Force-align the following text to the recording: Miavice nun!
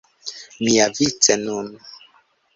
Miavice 0.63 1.33
nun! 1.43 1.67